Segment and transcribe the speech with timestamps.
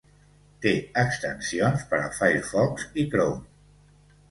[0.65, 0.71] Té
[1.01, 3.49] extensions per a Firefox i Chrome.